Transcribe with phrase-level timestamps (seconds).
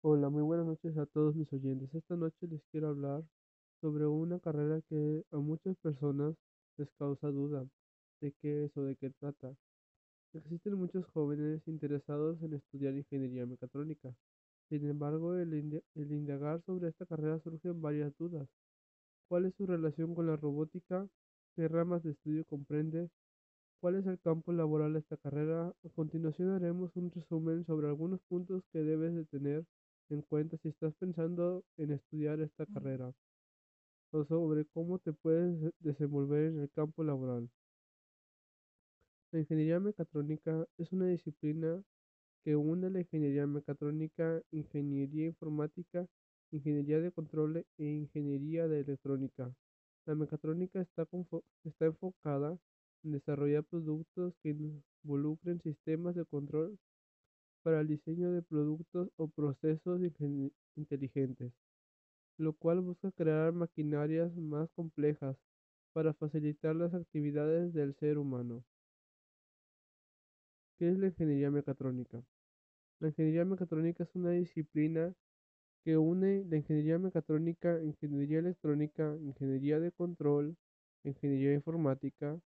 [0.00, 1.92] Hola, muy buenas noches a todos mis oyentes.
[1.92, 3.24] Esta noche les quiero hablar
[3.80, 6.36] sobre una carrera que a muchas personas
[6.76, 7.66] les causa duda
[8.20, 9.52] de qué es o de qué trata.
[10.34, 14.14] Existen muchos jóvenes interesados en estudiar ingeniería mecatrónica.
[14.68, 18.48] Sin embargo, el, indagar sobre esta carrera surgen varias dudas.
[19.28, 21.08] ¿Cuál es su relación con la robótica?
[21.56, 23.10] ¿Qué ramas de estudio comprende?
[23.80, 25.74] ¿Cuál es el campo laboral de esta carrera?
[25.84, 29.64] A continuación haremos un resumen sobre algunos puntos que debes de tener
[30.10, 33.12] en cuenta si estás pensando en estudiar esta carrera
[34.10, 37.48] o sobre cómo te puedes desenvolver en el campo laboral.
[39.30, 41.82] La ingeniería mecatrónica es una disciplina
[42.44, 46.06] que une la ingeniería mecatrónica, ingeniería informática,
[46.50, 49.52] ingeniería de control e ingeniería de electrónica.
[50.06, 51.06] La mecatrónica está,
[51.64, 52.56] está enfocada
[53.04, 54.56] en desarrollar productos que
[55.04, 56.78] involucren sistemas de control
[57.68, 60.00] para el diseño de productos o procesos
[60.74, 61.52] inteligentes,
[62.38, 65.36] lo cual busca crear maquinarias más complejas
[65.92, 68.64] para facilitar las actividades del ser humano.
[70.78, 72.22] ¿Qué es la ingeniería mecatrónica?
[73.00, 75.12] La ingeniería mecatrónica es una disciplina
[75.84, 80.56] que une la ingeniería mecatrónica, ingeniería electrónica, ingeniería de control,
[81.04, 82.40] ingeniería informática,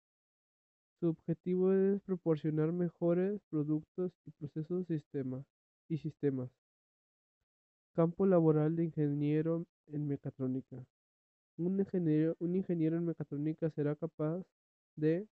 [1.00, 4.86] su objetivo es proporcionar mejores productos y procesos
[5.88, 6.50] y sistemas.
[7.94, 10.76] Campo laboral de ingeniero en mecatrónica.
[11.56, 14.42] Un ingeniero, un ingeniero en mecatrónica será capaz
[14.96, 15.26] de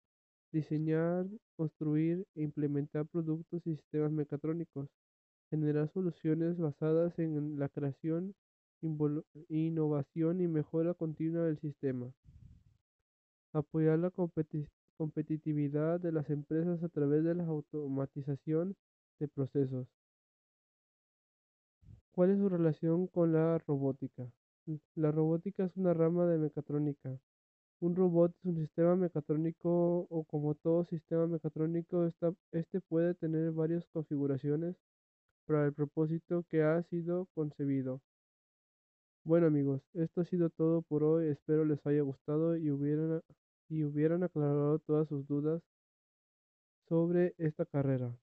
[0.51, 1.25] diseñar,
[1.57, 4.87] construir e implementar productos y sistemas mecatrónicos,
[5.49, 8.35] generar soluciones basadas en la creación,
[9.49, 12.11] innovación y mejora continua del sistema,
[13.53, 18.75] apoyar la competición competitividad de las empresas a través de la automatización
[19.19, 19.87] de procesos.
[22.11, 24.25] ¿Cuál es su relación con la robótica?
[24.95, 27.19] La robótica es una rama de mecatrónica.
[27.81, 32.09] Un robot es un sistema mecatrónico o como todo sistema mecatrónico,
[32.51, 34.75] este puede tener varias configuraciones
[35.45, 38.01] para el propósito que ha sido concebido.
[39.25, 41.27] Bueno amigos, esto ha sido todo por hoy.
[41.27, 43.21] Espero les haya gustado y hubieran
[43.75, 45.61] y hubieran aclarado todas sus dudas
[46.87, 48.17] sobre esta carrera.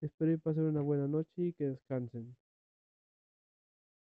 [0.00, 2.34] Espero y pasen una buena noche y que descansen.